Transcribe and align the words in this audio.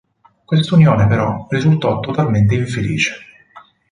Quest'unione, 0.45 1.05
però, 1.05 1.45
risultò 1.51 1.99
totalmente 1.99 2.55
infelice. 2.55 3.23